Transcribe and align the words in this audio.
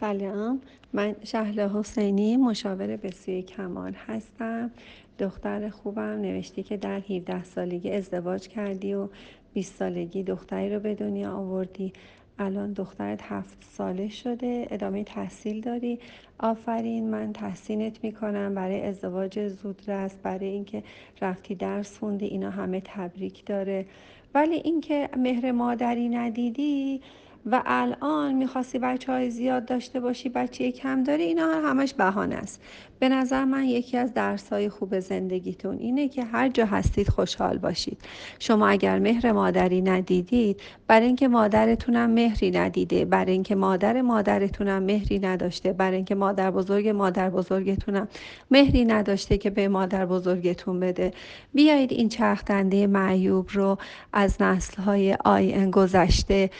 سلام. 0.00 0.60
من 0.92 1.16
شهله 1.24 1.68
حسینی 1.68 2.36
مشاور 2.36 2.96
بسیار 2.96 3.40
کمال 3.40 3.92
هستم. 4.06 4.70
دختر 5.18 5.68
خوبم 5.68 6.00
نوشتی 6.00 6.62
که 6.62 6.76
در 6.76 7.00
17 7.00 7.44
سالگی 7.44 7.90
ازدواج 7.90 8.48
کردی 8.48 8.94
و 8.94 9.08
20 9.52 9.74
سالگی 9.74 10.22
دختری 10.22 10.74
رو 10.74 10.80
به 10.80 10.94
دنیا 10.94 11.32
آوردی. 11.32 11.92
الان 12.38 12.72
دخترت 12.72 13.22
هفت 13.22 13.64
ساله 13.76 14.08
شده 14.08 14.66
ادامه 14.70 15.04
تحصیل 15.04 15.60
داری. 15.60 15.98
آفرین 16.38 17.10
من 17.10 17.32
تحسینت 17.32 18.04
می‌کنم. 18.04 18.54
برای 18.54 18.82
ازدواج 18.82 19.48
زودرس 19.48 20.14
برای 20.22 20.48
اینکه 20.48 20.82
رفتی 21.22 21.54
درس 21.54 21.98
خوندی 21.98 22.26
اینا 22.26 22.50
همه 22.50 22.82
تبریک 22.84 23.44
داره. 23.46 23.86
ولی 24.34 24.54
اینکه 24.54 25.08
مهر 25.16 25.52
مادری 25.52 26.08
ندیدی 26.08 27.00
و 27.46 27.62
الان 27.66 28.34
می‌خواستی 28.34 28.78
بچه 28.78 29.12
های 29.12 29.30
زیاد 29.30 29.64
داشته 29.64 30.00
باشی 30.00 30.28
بچه 30.28 30.70
کم 30.70 31.02
داری 31.04 31.22
اینا 31.22 31.46
همش 31.46 31.94
بهانه 31.94 32.34
است. 32.34 32.62
به 32.98 33.08
نظر 33.08 33.44
من 33.44 33.64
یکی 33.64 33.96
از 33.96 34.14
درس 34.14 34.52
های 34.52 34.68
خوب 34.68 35.00
زندگیتون 35.00 35.78
اینه 35.78 36.08
که 36.08 36.24
هر 36.24 36.48
جا 36.48 36.66
هستید 36.66 37.08
خوشحال 37.08 37.58
باشید. 37.58 37.98
شما 38.38 38.68
اگر 38.68 38.98
مهر 38.98 39.32
مادری 39.32 39.82
ندیدید 39.82 40.60
برای 40.86 41.06
اینکه 41.06 41.28
مادرتونم 41.28 42.10
مهری 42.10 42.50
ندیده 42.50 43.04
برای 43.04 43.32
اینکه 43.32 43.54
مادر 43.54 44.02
مادرتونم 44.02 44.82
مهری 44.82 45.18
نداشته 45.18 45.72
برای 45.72 45.96
اینکه 45.96 46.14
مادر 46.14 46.50
بزرگ 46.50 46.88
مادر 46.88 47.30
بزرگتونم 47.30 48.08
مهری 48.50 48.84
نداشته 48.84 49.38
که 49.38 49.50
به 49.50 49.68
مادر 49.68 50.06
بزرگتون 50.06 50.80
بده. 50.80 51.12
بیایید 51.54 51.92
این 51.92 52.08
چرخدنده 52.08 52.86
معیوب 52.86 53.48
رو 53.52 53.78
از 54.12 54.42
نسل 54.42 54.82
های 54.82 55.16
آی 55.24 55.70
گذشته 55.70 56.50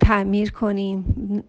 تعمیر 0.00 0.50
کنیم. 0.50 1.04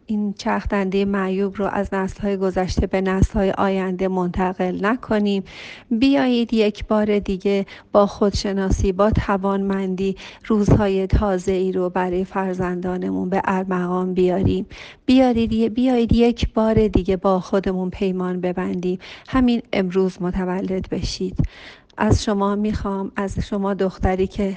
این 0.06 0.34
چرخدنده 0.34 1.06
معیوب 1.06 1.58
رو 1.58 1.66
از 1.66 1.90
های 2.22 2.38
گذشته 2.38 2.88
به 2.88 3.22
های 3.34 3.52
آینده 3.52 4.08
منتقل 4.08 4.86
نکنیم. 4.86 5.44
بیایید 5.92 6.54
یک 6.54 6.88
بار 6.88 7.20
دیگه 7.20 7.66
با 7.92 8.06
خودشناسی 8.06 8.92
با 8.92 9.12
توانمندی 9.12 10.16
روزهای 10.46 11.08
تازه 11.08 11.52
ای 11.52 11.72
رو 11.72 11.90
برای 11.90 12.26
فرزندانمون 12.26 13.30
به 13.30 13.42
ارمغان 13.46 14.14
بیاریم. 14.14 14.66
بیارید 15.06 15.74
بیایید 15.74 16.14
یک 16.14 16.54
بار 16.54 16.88
دیگه 16.88 17.18
با 17.18 17.40
خودمون 17.40 17.90
پیمان 17.90 18.42
ببندیم. 18.42 19.00
همین 19.28 19.62
امروز 19.74 20.22
متولد 20.22 20.90
بشید. 20.90 21.38
از 21.98 22.24
شما 22.24 22.56
می‌خوام 22.56 23.12
از 23.16 23.40
شما 23.40 23.74
دختری 23.74 24.28
که 24.28 24.56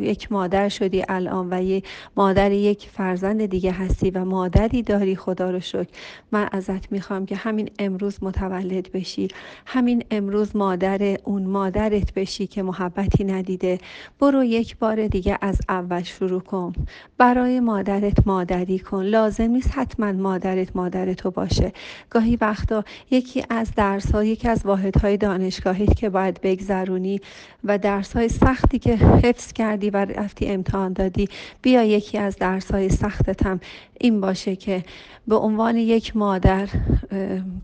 یک 0.00 0.32
مادر 0.32 0.68
شدی 0.68 1.04
الان 1.08 1.48
و 1.52 1.62
یک 1.62 1.84
مادر 2.16 2.52
یک 2.52 2.88
فرزند 2.92 3.46
دیگه 3.46 3.72
هستی 3.72 4.10
و 4.10 4.24
مادری 4.24 4.82
داری 4.82 5.16
خدا 5.16 5.50
رو 5.50 5.60
شکر. 5.60 5.88
من 6.32 6.48
ازت 6.52 6.92
می‌خوام 6.92 7.26
که 7.26 7.36
همین 7.36 7.70
امروز 7.78 8.18
متولد 8.22 8.92
بشی. 8.92 9.28
همین 9.66 10.04
امروز 10.10 10.56
مادر 10.56 11.16
اون 11.24 11.46
مادرت 11.46 12.14
بشی 12.14 12.46
که 12.46 12.62
محبتی 12.62 13.24
ندیده. 13.24 13.78
برو 14.20 14.44
یک 14.44 14.78
بار 14.78 15.06
دیگه 15.06 15.38
از 15.40 15.58
اول 15.68 16.02
شروع 16.02 16.40
کن. 16.40 16.72
برای 17.18 17.60
مادرت 17.60 18.26
مادری 18.26 18.78
کن. 18.78 19.02
لازم 19.02 19.50
نیست 19.50 19.70
حتما 19.74 20.12
مادرت 20.12 20.76
مادر 20.76 21.12
تو 21.14 21.30
باشه. 21.30 21.72
گاهی 22.10 22.36
وقتا 22.36 22.84
یکی 23.10 23.44
از 23.50 23.72
درس 23.76 24.12
ها 24.12 24.24
یکی 24.24 24.48
از 24.48 24.66
واحد 24.66 24.96
های 24.98 25.16
دانشگاهی 25.16 25.86
که 25.86 26.10
باید 26.10 26.40
بگذرونی 26.60 27.20
و 27.64 27.78
درس 27.78 28.16
های 28.16 28.28
سختی 28.28 28.78
که 28.78 28.96
حفظ 28.96 29.52
کردی 29.52 29.90
و 29.90 29.96
رفتی 29.96 30.46
امتحان 30.46 30.92
دادی 30.92 31.28
بیا 31.62 31.82
یکی 31.82 32.18
از 32.18 32.36
درس 32.36 32.70
های 32.70 32.88
سختت 32.88 33.46
هم 33.46 33.60
این 34.00 34.20
باشه 34.20 34.56
که 34.56 34.84
به 35.28 35.36
عنوان 35.36 35.76
یک 35.76 36.16
مادر 36.16 36.68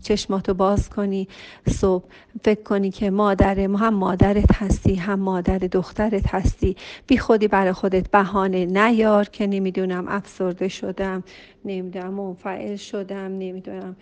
چشماتو 0.03 0.53
باز 0.53 0.89
کنی 0.89 1.27
صبح 1.69 2.05
فکر 2.43 2.63
کنی 2.63 2.91
که 2.91 3.09
مادر 3.09 3.59
هم 3.59 3.93
مادرت 3.93 4.51
هستی 4.51 4.95
هم 4.95 5.19
مادر 5.19 5.57
دخترت 5.57 6.33
هستی. 6.35 6.75
بی 7.07 7.17
خودی 7.17 7.47
برای 7.47 7.71
خودت 7.71 8.11
بهانه 8.11 8.65
نیار 8.65 9.25
که 9.25 9.47
نمی‌دونم 9.47 10.05
افسرده 10.07 10.67
شدم 10.67 11.23
نمی‌دونم 11.65 12.13
منفعل 12.13 12.75
شدم 12.75 13.31
نمی‌دونم 13.37 13.95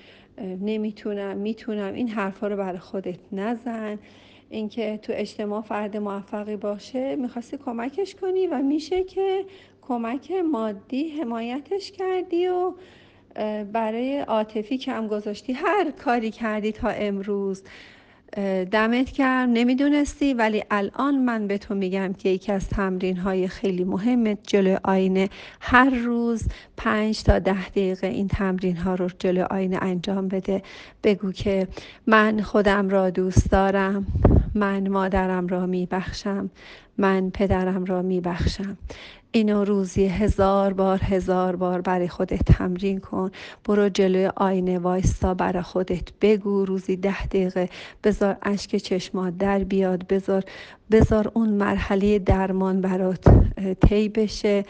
نمی‌تونم 0.62 1.38
می‌تونم. 1.38 1.94
این 1.94 2.10
حرفا 2.10 2.48
رو 2.48 2.56
برای 2.58 2.80
خودت 2.80 3.20
نزن. 3.32 4.00
اینکه 4.50 5.00
تو 5.02 5.14
اجتماع 5.16 5.62
فرد 5.62 5.98
موفقی 5.98 6.56
باشه 6.56 7.16
می‌خواستی 7.16 7.58
کمکش 7.58 8.16
کنی 8.16 8.48
و 8.48 8.58
میشه 8.58 9.04
که 9.04 9.46
کمک 9.82 10.32
مادی 10.32 11.10
حمایتش 11.10 11.92
کردی 11.92 12.48
و 12.48 12.74
برای 13.74 14.20
عاطفی 14.20 14.78
کم 14.78 15.08
گذاشتی. 15.08 15.54
هر 15.54 15.92
کاری 15.92 16.32
کردی 16.32 16.72
تا 16.72 16.90
امروز 16.90 17.64
دمت 18.72 19.10
کرد 19.10 19.50
نمی‌دونستی 19.50 20.34
ولی 20.34 20.64
الان 20.72 21.16
من 21.16 21.48
به 21.48 21.58
تو 21.58 21.76
میگم 21.76 22.14
که 22.14 22.30
یکی 22.30 22.52
از 22.52 22.70
تمرین 22.70 23.18
های 23.18 23.48
خیلی 23.48 23.84
مهمه 23.84 24.38
جلو 24.44 24.78
آینه. 24.84 25.30
هر 25.62 25.90
روز 25.90 26.48
پنج 26.78 27.24
تا 27.24 27.40
ده 27.40 27.70
دقیقه 27.70 28.08
این 28.08 28.28
تمرین 28.28 28.78
ها 28.78 28.96
رو 28.96 29.10
جلو 29.20 29.46
آینه 29.50 29.78
انجام 29.82 30.28
بده. 30.28 30.62
بگو 31.04 31.32
که 31.32 31.68
من 32.08 32.42
خودم 32.42 32.90
را 32.90 33.10
دوست 33.10 33.52
دارم. 33.52 34.06
من 34.56 34.88
مادرم 34.88 35.48
را 35.48 35.66
میبخشم 35.66 36.50
من 36.98 37.30
پدرم 37.30 37.86
را 37.86 38.02
میبخشم. 38.02 38.78
اینو 39.32 39.64
روزی 39.64 40.06
هزار 40.06 40.74
بار 40.74 41.00
هزار 41.04 41.56
بار 41.56 41.82
برای 41.82 42.08
خودت 42.08 42.44
تمرین 42.44 43.00
کن. 43.00 43.32
برو 43.66 43.90
جلوی 43.90 44.32
آینه 44.36 44.80
وایستا 44.80 45.34
برای 45.34 45.62
خودت 45.64 46.10
بگو 46.22 46.66
روزی 46.66 46.96
ده 46.96 47.26
دقیقه. 47.26 47.70
بذار 48.04 48.38
اشک 48.42 48.76
چشمات 48.76 49.38
در 49.38 49.64
بیاد. 49.64 50.08
بذار 50.08 50.44
بذار 50.92 51.32
اون 51.34 51.50
مرحله 51.50 52.20
درمان 52.20 52.82
برات 52.82 53.24
طی 53.82 54.10
بشه. 54.10 54.64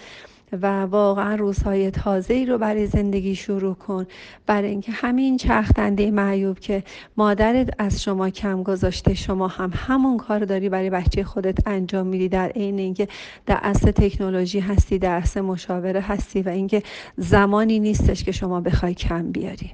و 0.62 0.86
واقعا 0.86 1.36
روزهای 1.36 1.92
تازه 1.92 2.34
ای 2.34 2.46
رو 2.46 2.58
برای 2.58 2.88
زندگی 2.88 3.36
شروع 3.36 3.76
کن. 3.76 4.06
برای 4.46 4.70
اینکه 4.70 4.92
همین 4.92 5.38
چرخدنده 5.38 6.12
معیوب 6.12 6.60
که 6.60 6.84
مادرت 7.18 7.76
از 7.78 8.04
شما 8.04 8.30
کم 8.30 8.64
گذاشته 8.64 9.14
شما 9.14 9.48
هم 9.48 9.72
همون 9.76 10.18
کار 10.18 10.46
داری 10.46 10.70
برای 10.70 10.90
بچه 10.90 11.24
خودت 11.24 11.68
انجام 11.68 12.08
میدی. 12.08 12.30
در 12.30 12.50
عین 12.50 12.80
اینکه 12.80 13.08
در 13.46 13.60
اصل 13.64 13.92
تکنولوژی 13.92 14.60
هستی 14.60 15.00
در 15.00 15.18
اصل 15.18 15.42
مشاوره 15.42 16.02
هستی 16.02 16.42
و 16.42 16.50
اینکه 16.50 16.84
زمانی 17.18 17.80
نیستش 17.80 18.24
که 18.24 18.32
شما 18.32 18.62
بخوای 18.62 18.94
کم 18.94 19.32
بیاری. 19.32 19.72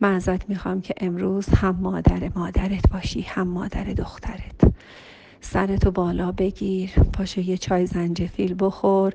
من 0.00 0.14
ازت 0.14 0.48
می‌خوام 0.48 0.80
که 0.80 0.94
امروز 1.00 1.48
هم 1.48 1.76
مادر 1.80 2.30
مادرت 2.34 2.90
باشی 2.92 3.20
هم 3.20 3.48
مادر 3.48 3.84
دخترت. 3.84 4.72
سرتو 5.40 5.90
بالا 5.90 6.32
بگیر. 6.32 6.90
پاشو 7.12 7.40
یه 7.40 7.56
چای 7.56 7.86
زنجفیل 7.86 8.54
بخور. 8.58 9.12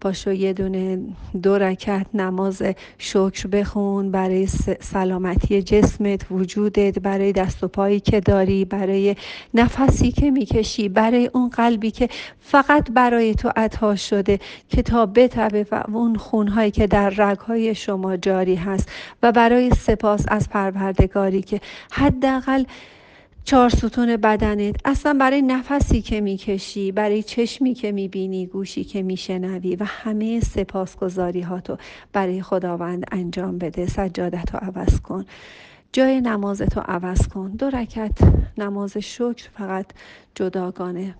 پاشو 0.00 0.32
یه 0.32 0.52
دونه 0.52 0.98
دو 1.42 1.58
رکت 1.58 2.06
نماز 2.14 2.62
شکر 2.98 3.46
بخون. 3.46 4.10
برای 4.10 4.46
سلامتی 4.80 5.62
جسمت 5.62 6.26
وجودت 6.30 6.98
برای 6.98 7.32
دست 7.32 7.64
و 7.64 7.68
پایی 7.68 8.00
که 8.00 8.20
داری 8.20 8.64
برای 8.64 9.16
نفسی 9.54 10.12
که 10.12 10.30
می‌کشی 10.30 10.88
برای 10.88 11.30
اون 11.34 11.48
قلبی 11.48 11.90
که 11.90 12.08
فقط 12.40 12.90
برای 12.90 13.34
تو 13.34 13.52
عطا 13.56 13.96
شده 13.96 14.38
که 14.68 14.82
تا 14.82 15.06
بتبه 15.06 15.66
و 15.70 15.84
اون 15.88 16.16
خونهایی 16.16 16.70
که 16.70 16.86
در 16.86 17.10
رگهای 17.10 17.74
شما 17.74 18.16
جاری 18.16 18.54
هست 18.54 18.88
و 19.22 19.32
برای 19.32 19.70
سپاس 19.70 20.24
از 20.28 20.48
پروردگاری 20.48 21.42
که 21.42 21.60
حداقل 21.92 22.64
چهار 23.46 23.68
ستون 23.68 24.16
بدنت. 24.16 24.76
اصلا 24.84 25.16
برای 25.20 25.42
نفسی 25.42 26.02
که 26.02 26.20
می‌کشی 26.20 26.92
برای 26.92 27.22
چشمی 27.22 27.74
که 27.74 27.92
می‌بینی 27.92 28.46
گوشی 28.46 28.84
که 28.84 29.02
میشنوی 29.02 29.76
و 29.76 29.84
همه 29.84 30.40
سپاسگزاری 30.40 31.40
ها 31.40 31.60
تو 31.60 31.76
برای 32.12 32.42
خداوند 32.42 33.04
انجام 33.12 33.58
بده. 33.58 33.86
سجادت 33.86 34.54
رو 34.54 34.60
عوض 34.62 35.00
کن. 35.00 35.24
جای 35.96 36.20
نمازتو 36.20 36.80
عوض 36.80 37.28
کن. 37.28 37.50
دو 37.50 37.70
رکت 37.70 38.18
نماز 38.58 38.96
شکر 38.96 39.48
فقط 39.58 39.86
جداگانه 40.34 41.14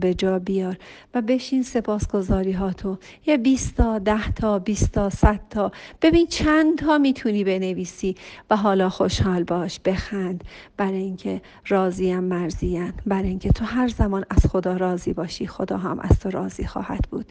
به 0.00 0.14
جا 0.14 0.38
بیار 0.38 0.76
و 1.14 1.22
بشین 1.22 1.62
سپاسگزاری 1.62 2.52
ها 2.52 2.72
تو 2.72 2.98
یه 3.26 3.36
20 3.36 3.76
تا 3.76 3.98
10 3.98 4.32
تا 4.32 4.58
20 4.58 4.92
تا 4.92 5.10
100 5.10 5.40
تا 5.50 5.72
ببین 6.02 6.26
چند 6.26 6.78
تا 6.78 6.98
می‌تونی 6.98 7.44
بنویسی 7.44 8.14
و 8.50 8.56
حالا 8.56 8.88
خوشحال 8.88 9.44
باش. 9.44 9.80
بخند. 9.84 10.44
برای 10.76 11.02
اینکه 11.02 11.42
راضیم 11.68 12.20
مرزیان 12.20 12.92
برای 13.06 13.28
اینکه 13.28 13.50
تو 13.50 13.64
هر 13.64 13.88
زمان 13.88 14.24
از 14.30 14.46
خدا 14.46 14.76
راضی 14.76 15.12
باشی. 15.12 15.46
خدا 15.46 15.76
هم 15.76 16.00
از 16.00 16.18
تو 16.18 16.30
راضی 16.30 16.64
خواهد 16.66 17.04
بود. 17.10 17.26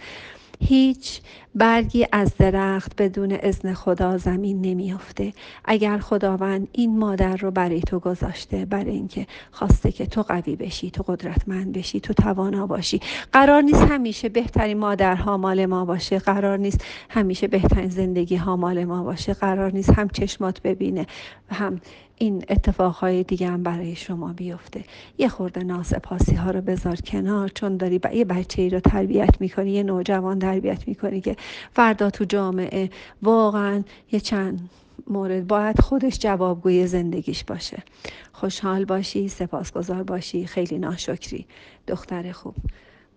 هیچ 0.60 1.22
برگی 1.56 2.06
از 2.12 2.34
درخت 2.40 3.02
بدون 3.02 3.38
اذن 3.42 3.74
خدا 3.74 4.18
زمین 4.18 4.62
نمیافته. 4.62 5.34
اگر 5.66 5.98
خداوند 5.98 6.68
این 6.72 7.00
مادر 7.00 7.36
رو 7.36 7.52
برای 7.52 7.82
تو 7.82 8.00
گذاشته 8.00 8.66
برای 8.66 8.92
اینکه 8.92 9.28
خواسته 9.52 9.92
که 9.92 10.06
تو 10.06 10.22
قوی 10.22 10.56
بشی 10.56 10.92
تو 10.92 11.04
قدرتمند 11.04 11.78
بشی 11.78 12.00
تو 12.00 12.14
توانا 12.14 12.68
باشی. 12.68 13.00
قرار 13.32 13.62
نیست 13.62 13.82
همیشه 13.82 14.30
بهترین 14.30 14.78
مادرها 14.78 15.38
مال 15.38 15.66
ما 15.66 15.86
باشه. 15.86 16.20
قرار 16.20 16.58
نیست 16.58 16.86
همیشه 17.10 17.48
بهترین 17.48 17.90
زندگی 17.90 18.36
ها 18.36 18.56
مال 18.56 18.86
ما 18.86 19.04
باشه. 19.04 19.34
قرار 19.34 19.72
نیست 19.72 19.90
هم 19.90 20.10
چشمات 20.10 20.62
ببینه 20.62 21.08
هم 21.50 21.82
این 22.18 22.46
اتفاقهای 22.50 23.24
دیگه 23.24 23.48
هم 23.48 23.64
برای 23.64 23.96
شما 23.96 24.34
بیفته. 24.34 24.84
یه 25.18 25.28
خورده 25.28 25.64
ناسپاسی 25.64 26.36
ها 26.36 26.52
رو 26.52 26.62
بذار 26.62 26.96
کنار 26.96 27.50
چون 27.50 27.78
داری 27.78 28.00
با 28.00 28.10
یه 28.10 28.26
بچه 28.26 28.62
ای 28.62 28.70
رو 28.70 28.80
تربیت 28.80 29.42
می‌کنی 29.42 29.72
یه 29.72 29.84
نوجوان 29.84 30.40
تربیت 30.40 30.88
می‌کنی 30.88 31.22
که 31.22 31.36
فردا 31.74 32.10
تو 32.10 32.26
جامعه 32.26 32.90
واقعا 33.22 33.84
یه 34.12 34.20
چند 34.20 34.70
مورد 35.08 35.48
باید 35.48 35.82
خودش 35.82 36.20
جوابگوی 36.20 36.88
زندگیش 36.88 37.44
باشه. 37.44 37.84
خوشحال 38.32 38.86
باشی 38.86 39.28
سپاسگزار 39.28 40.04
باشی. 40.04 40.46
خیلی 40.46 40.78
ناشکری. 40.78 41.46
دختر 41.88 42.32
خوب. 42.32 42.56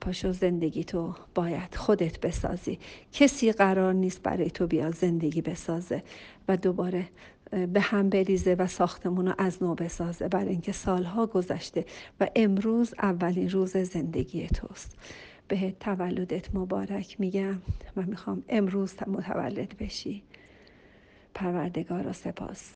پاشو 0.00 0.32
زندگی 0.32 0.84
تو 0.84 1.14
باید 1.34 1.74
خودت 1.74 2.20
بسازی. 2.20 2.78
کسی 3.12 3.52
قرار 3.52 3.94
نیست 3.94 4.22
برای 4.22 4.50
تو 4.50 4.66
بیا 4.66 4.90
زندگی 4.90 5.42
بسازه 5.42 6.02
و 6.48 6.56
دوباره 6.56 7.08
به 7.72 7.80
هم 7.80 8.08
بریزه 8.08 8.54
و 8.54 8.66
ساختمون 8.66 9.26
رو 9.26 9.34
از 9.38 9.62
نو 9.62 9.74
بسازه 9.74 10.28
برای 10.28 10.48
اینکه 10.48 10.72
سالها 10.72 11.26
گذشته 11.26 11.84
و 12.20 12.28
امروز 12.36 12.94
اولین 12.98 13.50
روز 13.50 13.76
زندگی 13.76 14.46
توست. 14.46 14.98
به 15.48 15.74
تولدت 15.80 16.54
مبارک 16.54 17.20
میگم 17.20 17.62
و 17.96 18.02
می‌خوام 18.02 18.42
امروز 18.48 18.94
متولد 19.06 19.76
بشی. 19.78 20.22
پروردگار 21.34 22.06
و 22.06 22.12
سپاس. 22.12 22.64